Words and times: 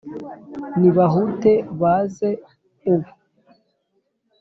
Nibahute 0.79 1.51
baze 1.79 2.29
ubu 2.93 3.11